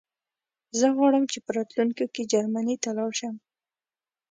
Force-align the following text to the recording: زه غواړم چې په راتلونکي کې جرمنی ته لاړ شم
زه 0.79 0.87
غواړم 0.97 1.23
چې 1.31 1.37
په 1.45 1.49
راتلونکي 1.57 2.05
کې 2.13 2.29
جرمنی 2.31 2.75
ته 2.83 2.89
لاړ 2.97 3.11
شم 3.19 3.35